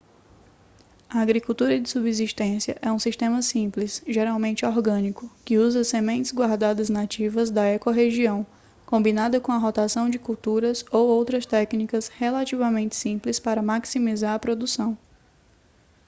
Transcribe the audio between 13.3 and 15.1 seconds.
para maximizar a produção